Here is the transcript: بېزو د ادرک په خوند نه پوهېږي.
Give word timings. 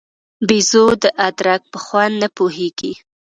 بېزو 0.47 0.85
د 1.03 1.05
ادرک 1.27 1.61
په 1.71 1.77
خوند 1.85 2.13
نه 2.21 2.27
پوهېږي. 2.37 2.93